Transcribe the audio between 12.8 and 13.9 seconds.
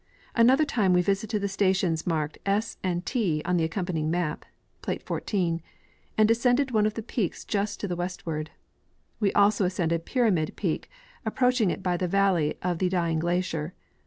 Dying glacier.